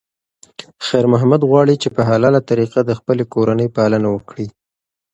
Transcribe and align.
خیر 0.85 1.05
محمد 1.13 1.41
غواړي 1.49 1.75
چې 1.81 1.89
په 1.95 2.01
حلاله 2.09 2.39
طریقه 2.49 2.79
د 2.85 2.91
خپلې 2.99 3.23
کورنۍ 3.33 3.67
پالنه 3.75 4.09
وکړي. 4.15 4.47